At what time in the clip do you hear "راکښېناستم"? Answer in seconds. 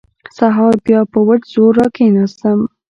1.79-2.59